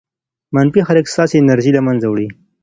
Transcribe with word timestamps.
منفي 0.55 0.81
خلک 0.87 1.05
ستاسې 1.13 1.35
انرژي 1.41 1.71
له 1.73 1.81
منځه 1.87 2.05
وړي. 2.09 2.27